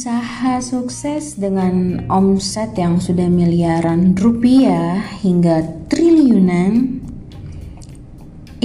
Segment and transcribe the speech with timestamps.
[0.00, 5.60] Pengusaha sukses dengan omset yang sudah miliaran rupiah hingga
[5.92, 7.04] triliunan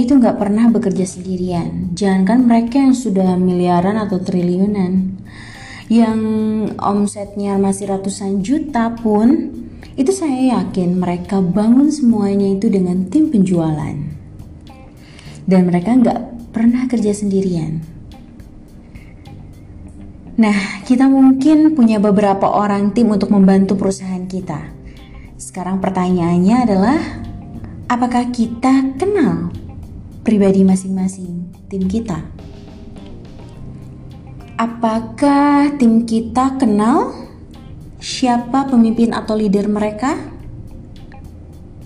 [0.00, 1.92] itu nggak pernah bekerja sendirian.
[1.92, 5.20] Jangankan mereka yang sudah miliaran atau triliunan,
[5.92, 6.20] yang
[6.80, 9.52] omsetnya masih ratusan juta pun,
[9.92, 13.92] itu saya yakin mereka bangun semuanya itu dengan tim penjualan.
[15.44, 17.95] Dan mereka nggak pernah kerja sendirian
[20.36, 24.68] Nah, kita mungkin punya beberapa orang tim untuk membantu perusahaan kita.
[25.40, 27.00] Sekarang pertanyaannya adalah,
[27.88, 29.48] apakah kita kenal
[30.20, 32.20] pribadi masing-masing tim kita?
[34.60, 37.16] Apakah tim kita kenal
[37.96, 40.20] siapa pemimpin atau leader mereka?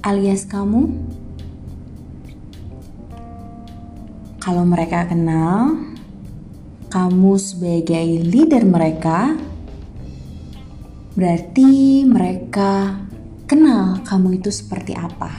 [0.03, 0.91] Alias kamu?
[4.43, 5.90] Kalau mereka kenal,
[6.91, 9.39] kamu sebagai leader mereka,
[11.15, 12.99] berarti mereka
[13.47, 15.31] kenal kamu itu seperti apa.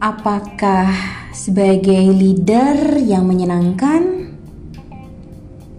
[0.00, 0.92] Apakah
[1.32, 4.32] sebagai leader yang menyenangkan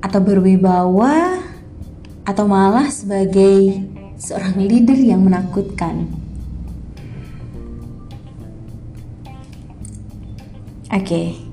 [0.02, 1.46] atau berwibawa
[2.26, 3.86] atau malah sebagai
[4.18, 6.10] seorang leader yang menakutkan?
[10.90, 11.06] Oke.
[11.06, 11.51] Okay.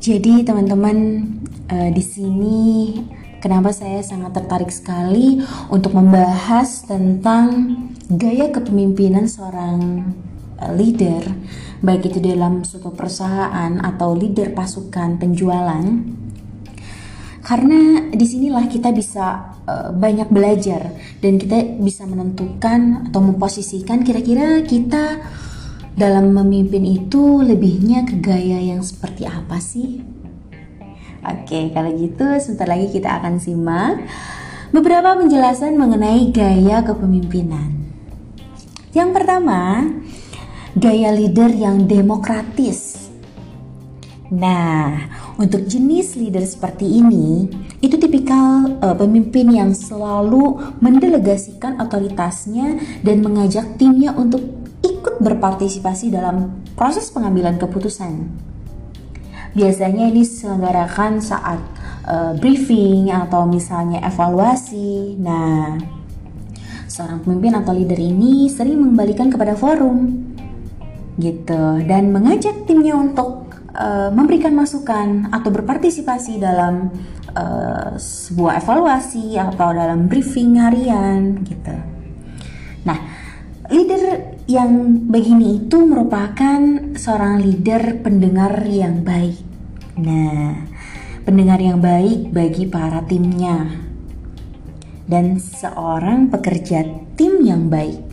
[0.00, 1.28] Jadi teman-teman
[1.68, 2.58] uh, di sini
[3.36, 7.76] kenapa saya sangat tertarik sekali untuk membahas tentang
[8.08, 10.08] gaya kepemimpinan seorang
[10.56, 11.20] uh, leader
[11.84, 15.84] baik itu dalam suatu perusahaan atau leader pasukan penjualan.
[17.44, 24.64] Karena di sinilah kita bisa uh, banyak belajar dan kita bisa menentukan atau memposisikan kira-kira
[24.64, 25.20] kita
[26.00, 30.00] dalam memimpin itu lebihnya ke gaya yang seperti apa sih?
[31.20, 34.00] Oke, kalau gitu sebentar lagi kita akan simak
[34.72, 37.76] beberapa penjelasan mengenai gaya kepemimpinan.
[38.96, 39.92] Yang pertama,
[40.72, 43.12] gaya leader yang demokratis.
[44.30, 47.50] Nah, untuk jenis leader seperti ini,
[47.82, 56.64] itu tipikal uh, pemimpin yang selalu mendelegasikan otoritasnya dan mengajak timnya untuk ikut berpartisipasi dalam
[56.76, 58.28] proses pengambilan keputusan.
[59.50, 61.58] Biasanya ini diselenggarakan saat
[62.06, 65.18] uh, briefing atau misalnya evaluasi.
[65.18, 65.74] Nah,
[66.86, 70.30] seorang pemimpin atau leader ini sering mengembalikan kepada forum
[71.20, 76.90] gitu dan mengajak timnya untuk uh, memberikan masukan atau berpartisipasi dalam
[77.34, 81.76] uh, sebuah evaluasi atau dalam briefing harian gitu.
[82.86, 82.98] Nah,
[83.68, 86.58] leader yang begini itu merupakan
[86.98, 89.38] seorang leader pendengar yang baik.
[90.02, 90.66] Nah,
[91.22, 93.70] pendengar yang baik bagi para timnya
[95.06, 96.82] dan seorang pekerja
[97.14, 98.10] tim yang baik.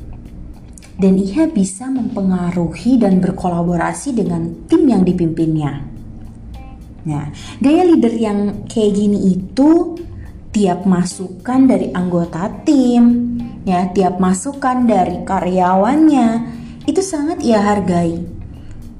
[0.97, 5.85] Dan ia bisa mempengaruhi dan berkolaborasi dengan tim yang dipimpinnya.
[7.05, 7.29] Nah,
[7.61, 9.93] gaya leader yang kayak gini itu
[10.49, 16.27] tiap masukan dari anggota tim, ya tiap masukan dari karyawannya
[16.87, 18.23] itu sangat ia hargai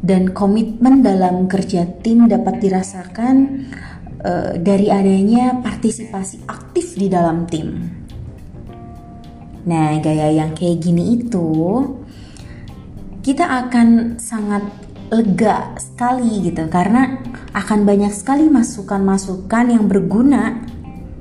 [0.04, 3.64] dan komitmen dalam kerja tim dapat dirasakan
[4.28, 7.96] uh, dari adanya partisipasi aktif di dalam tim.
[9.68, 11.48] Nah, gaya yang kayak gini itu
[13.24, 14.64] kita akan sangat
[15.08, 17.24] lega sekali gitu karena
[17.56, 20.64] akan banyak sekali masukan-masukan yang berguna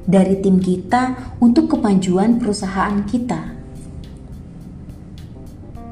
[0.07, 3.53] dari tim kita untuk kemajuan perusahaan kita.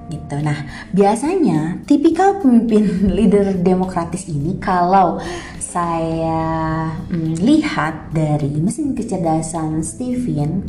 [0.08, 0.36] Gitu.
[0.40, 2.86] Nah, biasanya tipikal pemimpin
[3.18, 5.18] leader demokratis ini kalau
[5.58, 10.62] saya hmm, lihat dari mesin kecerdasan Steven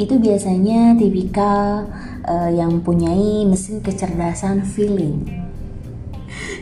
[0.00, 1.84] itu biasanya tipikal
[2.24, 5.42] uh, yang mempunyai mesin kecerdasan feeling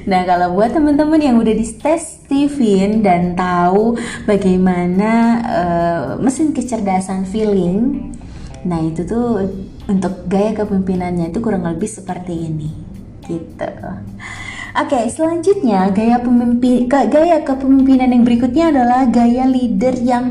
[0.09, 5.13] Nah, kalau buat teman-teman yang udah di tes Steven dan tahu bagaimana
[5.43, 8.07] uh, mesin kecerdasan feeling,
[8.63, 9.51] nah itu tuh
[9.91, 12.71] untuk gaya kepemimpinannya itu kurang lebih seperti ini,
[13.27, 13.67] gitu.
[14.79, 20.31] Oke, okay, selanjutnya gaya pemimpin gaya kepemimpinan yang berikutnya adalah gaya leader yang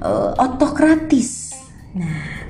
[0.00, 1.52] uh, otokratis.
[1.92, 2.48] Nah,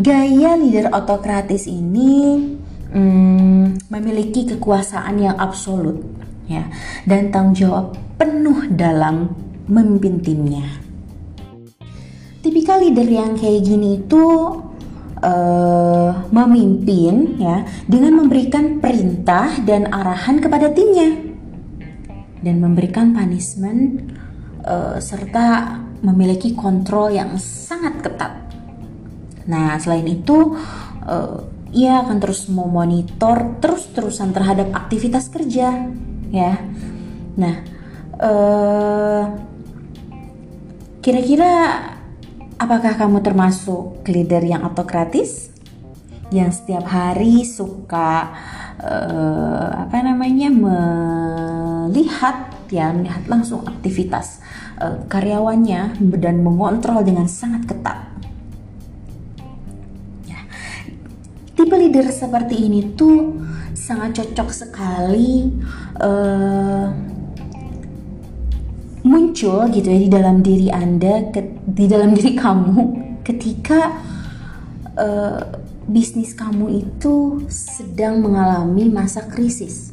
[0.00, 2.40] gaya leader otokratis ini
[2.88, 6.19] hmm, memiliki kekuasaan yang absolut
[6.50, 6.66] ya
[7.06, 9.30] dan tanggung jawab penuh dalam
[9.70, 10.66] memimpin timnya.
[12.42, 14.24] Tipikal leader yang kayak gini itu
[15.22, 21.30] uh, memimpin ya dengan memberikan perintah dan arahan kepada timnya
[22.40, 24.10] dan memberikan punishment
[24.64, 28.32] uh, serta memiliki kontrol yang sangat ketat.
[29.44, 30.56] Nah, selain itu,
[31.04, 35.92] uh, ia akan terus memonitor terus-terusan terhadap aktivitas kerja,
[36.30, 36.62] ya.
[37.36, 37.54] Nah,
[38.18, 39.24] uh,
[41.02, 41.52] kira-kira
[42.56, 45.50] apakah kamu termasuk leader yang autokratis?
[46.30, 48.30] Yang setiap hari suka
[48.78, 52.36] uh, apa namanya melihat
[52.70, 54.38] ya melihat langsung aktivitas
[54.78, 57.98] uh, karyawannya dan mengontrol dengan sangat ketat.
[60.30, 60.46] Ya.
[61.58, 63.42] Tipe leader seperti ini tuh
[63.74, 65.50] sangat cocok sekali
[66.00, 66.88] uh,
[69.04, 72.80] muncul gitu ya di dalam diri anda, ke, di dalam diri kamu
[73.24, 74.00] ketika
[74.96, 75.40] uh,
[75.90, 79.92] bisnis kamu itu sedang mengalami masa krisis.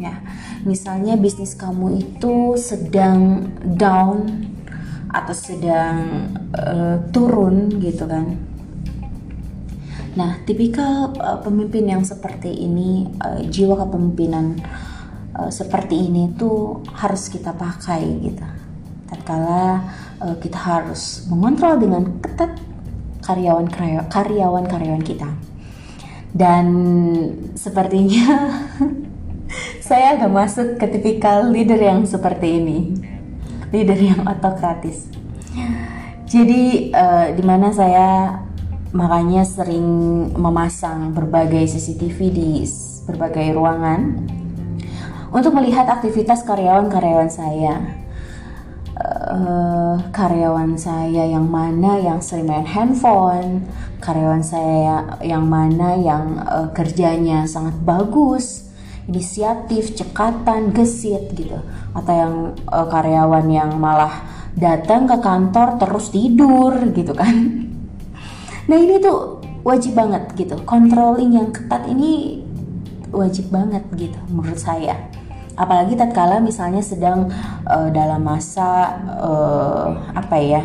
[0.00, 0.18] Ya,
[0.66, 4.50] misalnya bisnis kamu itu sedang down
[5.12, 6.26] atau sedang
[6.56, 8.51] uh, turun gitu kan.
[10.12, 14.60] Nah, tipikal uh, pemimpin yang seperti ini, uh, jiwa kepemimpinan
[15.32, 18.44] uh, seperti ini tuh harus kita pakai gitu.
[19.08, 19.88] Tatkala
[20.20, 22.60] uh, kita harus mengontrol dengan ketat
[23.24, 23.68] karyawan
[24.08, 25.32] karyawan karyawan kita.
[26.32, 26.66] Dan
[27.56, 28.60] sepertinya
[29.86, 32.78] saya agak masuk ke tipikal leader yang seperti ini
[33.68, 35.12] leader yang autokratis
[36.24, 38.40] jadi uh, di mana saya
[38.92, 39.84] makanya sering
[40.36, 42.50] memasang berbagai CCTV di
[43.08, 44.28] berbagai ruangan
[45.32, 47.80] untuk melihat aktivitas karyawan-karyawan saya
[49.00, 53.64] uh, karyawan saya yang mana yang sering main handphone
[54.04, 58.72] karyawan saya yang mana yang uh, kerjanya sangat bagus
[59.08, 61.58] inisiatif, cekatan, gesit gitu.
[61.94, 62.34] Atau yang
[62.70, 64.22] uh, karyawan yang malah
[64.54, 67.61] datang ke kantor terus tidur gitu kan.
[68.68, 70.58] Nah ini tuh wajib banget gitu.
[70.62, 72.42] Controlling yang ketat ini
[73.10, 74.98] wajib banget gitu menurut saya.
[75.58, 77.28] Apalagi tatkala misalnya sedang
[77.68, 80.62] uh, dalam masa uh, apa ya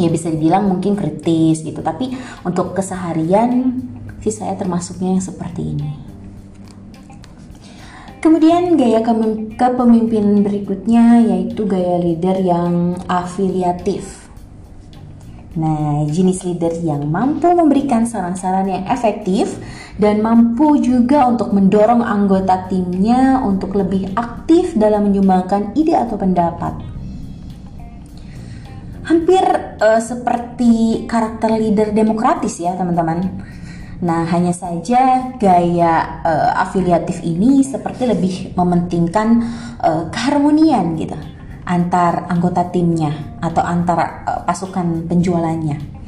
[0.00, 2.14] ya bisa dibilang mungkin kritis gitu tapi
[2.46, 3.84] untuk keseharian
[4.24, 6.10] sih saya termasuknya yang seperti ini
[8.20, 9.00] Kemudian gaya
[9.56, 14.19] kepemimpinan berikutnya yaitu gaya leader yang afiliatif.
[15.50, 19.58] Nah, jenis leader yang mampu memberikan saran-saran yang efektif
[19.98, 26.78] dan mampu juga untuk mendorong anggota timnya untuk lebih aktif dalam menyumbangkan ide atau pendapat.
[29.10, 29.42] Hampir
[29.82, 33.42] uh, seperti karakter leader demokratis ya, teman-teman
[34.00, 39.44] Nah, hanya saja gaya uh, afiliatif ini seperti lebih mementingkan
[39.76, 46.00] uh, keharmonian gitu antar anggota timnya atau antar uh, pasukan penjualannya.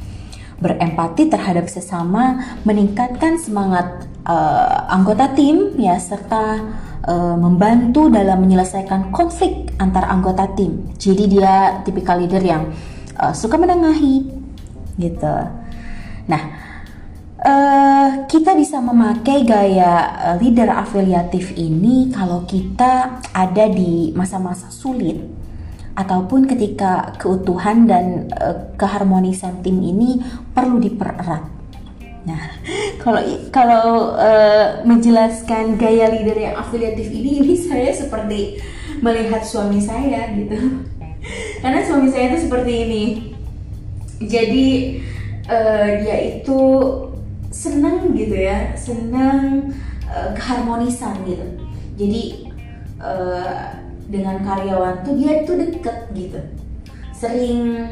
[0.61, 6.63] Berempati terhadap sesama, meningkatkan semangat uh, anggota tim ya serta
[7.03, 10.87] uh, membantu dalam menyelesaikan konflik antar anggota tim.
[10.95, 12.71] Jadi dia tipikal leader yang
[13.19, 14.29] uh, suka menengahi
[14.95, 15.35] gitu.
[16.29, 16.43] Nah,
[17.43, 25.19] Uh, kita bisa memakai gaya leader afiliatif ini kalau kita ada di masa-masa sulit
[25.93, 30.21] ataupun ketika keutuhan dan uh, keharmonisan tim ini
[30.53, 31.45] perlu dipererat.
[32.23, 32.41] Nah,
[33.03, 33.21] kalau
[33.53, 38.57] kalau uh, menjelaskan gaya leader yang afiliatif ini, ini saya seperti
[39.01, 40.57] melihat suami saya gitu.
[41.61, 43.03] Karena suami saya itu seperti ini.
[44.23, 44.67] Jadi
[45.51, 46.59] uh, dia itu
[47.53, 49.69] seneng gitu ya seneng
[50.09, 51.45] uh, keharmonisan gitu
[51.93, 52.49] jadi
[54.07, 56.39] dengan karyawan tuh dia tuh deket gitu.
[57.15, 57.87] Sering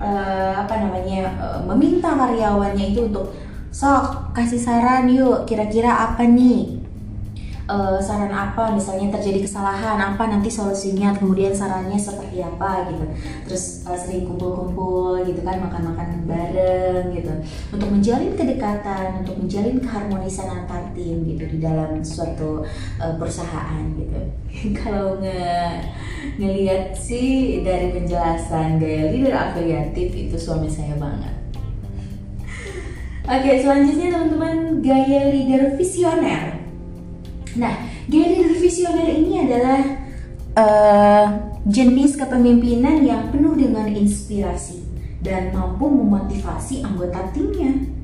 [0.00, 3.32] uh, apa namanya uh, meminta karyawannya itu untuk
[3.72, 6.85] sok kasih saran yuk kira-kira apa nih
[7.66, 13.04] uh, saran apa misalnya terjadi kesalahan apa nanti solusinya kemudian sarannya seperti apa gitu.
[13.46, 17.32] Terus uh, sering kumpul-kumpul gitu kan makan-makan bareng gitu.
[17.74, 22.62] Untuk menjalin kedekatan untuk menjalin keharmonisan antar tim gitu di dalam suatu
[23.02, 24.20] uh, perusahaan gitu.
[24.80, 25.92] Kalau nge
[26.40, 31.34] ngelihat sih dari penjelasan gaya leader afiliatif itu suami saya banget.
[33.34, 36.55] Oke, selanjutnya teman-teman gaya leader visioner.
[37.56, 37.74] Nah,
[38.08, 39.80] gaya leader visioner ini adalah
[40.56, 41.26] uh,
[41.64, 44.84] jenis kepemimpinan yang penuh dengan inspirasi
[45.24, 47.95] dan mampu memotivasi anggota timnya.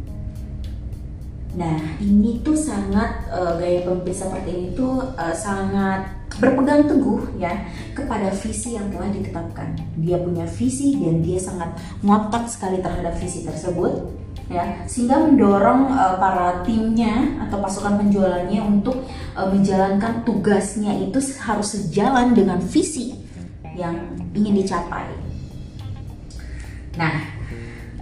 [1.52, 6.08] Nah, ini tuh sangat uh, gaya pemimpin seperti ini tuh uh, sangat
[6.40, 7.52] berpegang teguh ya
[7.92, 9.76] kepada visi yang telah ditetapkan.
[10.00, 16.16] Dia punya visi dan dia sangat ngotot sekali terhadap visi tersebut ya sehingga mendorong uh,
[16.16, 19.04] para timnya atau pasukan penjualannya untuk
[19.36, 23.12] uh, menjalankan tugasnya itu harus sejalan dengan visi
[23.76, 25.08] yang ingin dicapai.
[26.96, 27.31] Nah,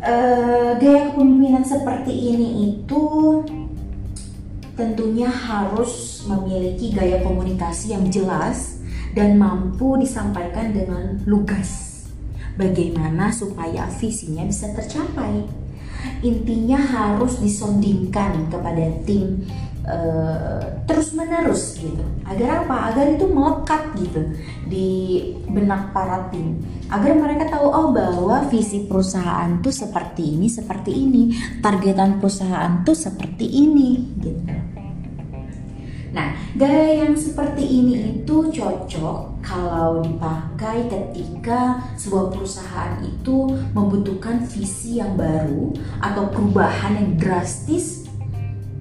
[0.01, 3.05] uh, gaya kepemimpinan seperti ini itu
[4.75, 8.81] tentunya harus memiliki gaya komunikasi yang jelas
[9.13, 11.89] dan mampu disampaikan dengan lugas.
[12.57, 15.45] Bagaimana supaya visinya bisa tercapai?
[16.25, 19.45] Intinya harus disondingkan kepada tim
[19.91, 22.03] uh, terus menerus gitu.
[22.23, 22.95] Agar apa?
[22.95, 24.23] Agar itu melekat gitu
[24.71, 24.89] di
[25.51, 26.63] benak para tim.
[26.87, 31.23] Agar mereka tahu oh bahwa visi perusahaan tuh seperti ini, seperti ini.
[31.59, 33.91] Targetan perusahaan tuh seperti ini
[34.23, 34.71] gitu.
[36.11, 44.99] Nah, gaya yang seperti ini itu cocok kalau dipakai ketika sebuah perusahaan itu membutuhkan visi
[44.99, 45.71] yang baru
[46.03, 48.00] atau perubahan yang drastis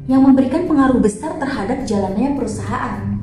[0.09, 3.21] yang memberikan pengaruh besar terhadap jalannya perusahaan.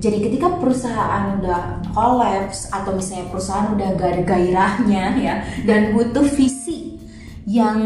[0.00, 6.24] Jadi ketika perusahaan udah kolaps atau misalnya perusahaan udah gak ada gairahnya ya dan butuh
[6.24, 6.96] visi
[7.44, 7.80] yang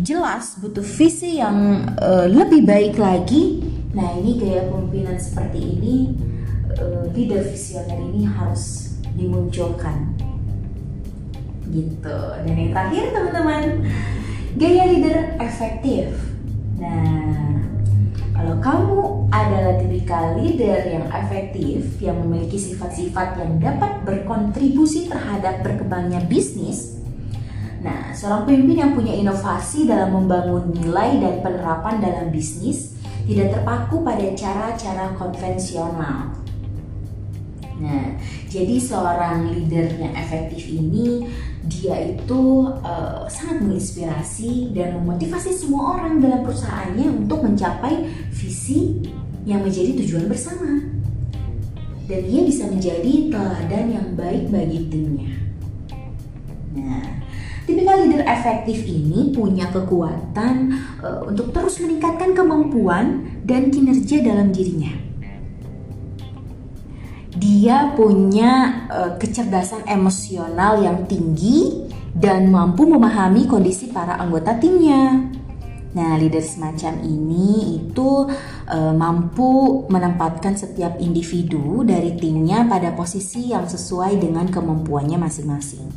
[0.00, 6.18] jelas, butuh visi yang uh, lebih baik lagi Nah ini gaya pemimpinan seperti ini
[6.74, 10.18] uh, leader visioner ini harus dimunculkan
[11.70, 12.18] gitu.
[12.42, 13.64] Dan yang terakhir teman-teman
[14.58, 16.33] gaya leader efektif.
[16.84, 17.64] Nah
[18.36, 19.00] kalau kamu
[19.32, 26.94] adalah tipikal leader yang efektif yang memiliki sifat-sifat yang dapat berkontribusi terhadap berkembangnya bisnis,
[27.84, 32.96] Nah, seorang pemimpin yang punya inovasi dalam membangun nilai dan penerapan dalam bisnis
[33.28, 36.32] tidak terpaku pada cara-cara konvensional.
[37.76, 38.16] Nah,
[38.48, 41.28] jadi seorang leader yang efektif ini
[41.68, 49.00] dia itu uh, sangat menginspirasi dan memotivasi semua orang dalam perusahaannya untuk mencapai visi
[49.48, 50.84] yang menjadi tujuan bersama.
[52.04, 55.32] Dan dia bisa menjadi teladan yang baik bagi timnya.
[56.76, 57.24] Nah,
[57.64, 64.92] Tipikal leader efektif ini punya kekuatan uh, untuk terus meningkatkan kemampuan dan kinerja dalam dirinya.
[67.64, 75.32] Dia punya uh, kecerdasan emosional yang tinggi dan mampu memahami kondisi para anggota timnya.
[75.96, 78.28] Nah, leader semacam ini itu
[78.68, 85.88] uh, mampu menempatkan setiap individu dari timnya pada posisi yang sesuai dengan kemampuannya masing-masing.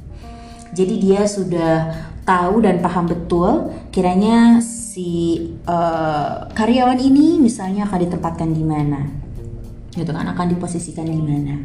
[0.71, 1.91] Jadi dia sudah
[2.23, 5.35] tahu dan paham betul kiranya si
[5.67, 9.26] uh, karyawan ini misalnya akan ditempatkan di mana.
[9.97, 11.57] Gitu kan akan diposisikan di mana.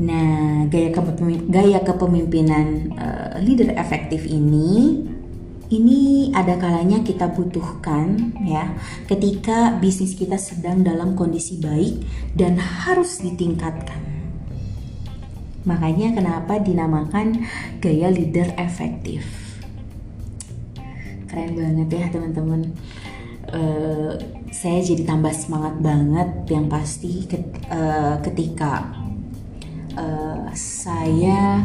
[0.00, 5.04] Nah, gaya kepemimpinan, gaya kepemimpinan uh, leader efektif ini
[5.70, 8.74] ini ada kalanya kita butuhkan ya
[9.06, 12.02] ketika bisnis kita sedang dalam kondisi baik
[12.34, 14.02] dan harus ditingkatkan.
[15.68, 17.44] Makanya kenapa dinamakan
[17.78, 19.22] gaya leader efektif.
[21.28, 22.72] Keren banget ya teman-teman.
[23.50, 24.16] Uh,
[24.50, 27.22] saya jadi tambah semangat banget yang pasti
[27.70, 28.90] uh, ketika
[29.94, 31.62] uh, saya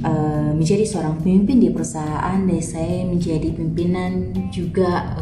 [0.00, 5.14] uh, menjadi seorang pemimpin di perusahaan dan saya menjadi pimpinan juga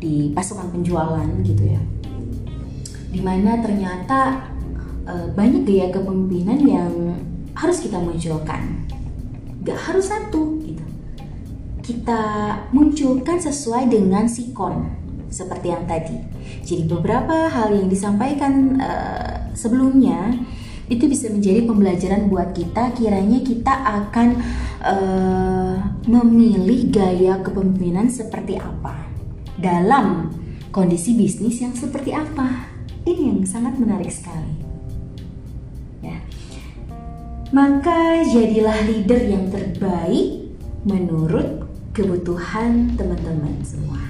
[0.00, 1.82] di pasukan penjualan gitu ya
[3.12, 4.48] di mana ternyata
[5.10, 6.92] banyak gaya kepemimpinan yang
[7.50, 8.86] harus kita munculkan.
[9.66, 10.86] Gak harus satu gitu.
[11.82, 12.22] Kita
[12.70, 14.99] munculkan sesuai dengan sikon
[15.30, 16.18] seperti yang tadi.
[16.66, 20.34] Jadi beberapa hal yang disampaikan uh, sebelumnya
[20.90, 24.28] itu bisa menjadi pembelajaran buat kita kiranya kita akan
[24.82, 25.74] uh,
[26.10, 29.06] memilih gaya kepemimpinan seperti apa
[29.54, 30.34] dalam
[30.74, 32.68] kondisi bisnis yang seperti apa.
[33.06, 34.70] Ini yang sangat menarik sekali
[37.50, 40.54] maka jadilah leader yang terbaik
[40.86, 44.09] menurut kebutuhan teman-teman semua.